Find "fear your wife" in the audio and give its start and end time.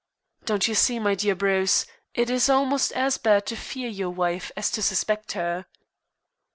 3.55-4.51